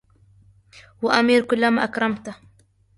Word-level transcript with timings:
وأمير 1.01 1.45
كلما 1.45 1.83
أكرمته 1.83 2.35